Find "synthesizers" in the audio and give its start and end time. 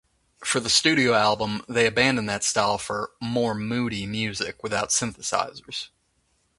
4.89-5.89